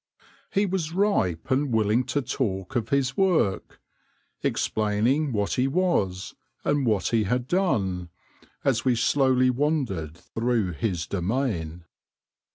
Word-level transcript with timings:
He 0.51 0.65
was 0.65 0.93
ripe 0.93 1.51
and 1.51 1.71
willing 1.71 2.05
to 2.05 2.23
talk 2.23 2.75
of 2.75 2.89
his 2.89 3.15
work, 3.15 3.79
explaining 4.41 5.31
what 5.31 5.53
he 5.53 5.67
was, 5.67 6.33
and 6.65 6.87
what 6.87 7.09
he 7.09 7.25
had 7.25 7.47
done, 7.47 8.09
as 8.63 8.83
we 8.83 8.95
slowly 8.95 9.51
wandered 9.51 10.17
through 10.17 10.71
his 10.71 11.05
domain. 11.05 11.85